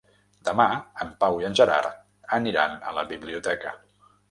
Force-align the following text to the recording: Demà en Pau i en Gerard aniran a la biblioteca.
Demà 0.47 0.65
en 1.05 1.11
Pau 1.25 1.37
i 1.43 1.47
en 1.51 1.59
Gerard 1.61 2.31
aniran 2.39 2.75
a 2.93 2.97
la 3.01 3.07
biblioteca. 3.15 3.79